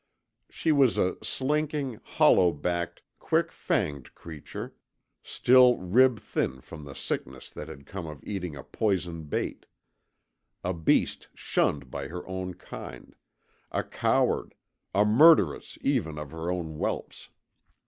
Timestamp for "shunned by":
11.35-12.07